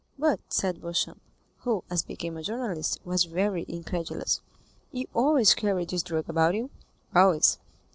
"But," 0.17 0.39
said 0.49 0.81
Beauchamp, 0.81 1.21
who, 1.59 1.83
as 1.91 2.01
became 2.01 2.35
a 2.35 2.41
journalist, 2.41 2.99
was 3.05 3.25
very 3.25 3.67
incredulous, 3.69 4.41
"you 4.91 5.05
always 5.13 5.53
carry 5.53 5.85
this 5.85 6.01
drug 6.01 6.27
about 6.27 6.55
you?" 6.55 6.71
"Always." 7.15 7.59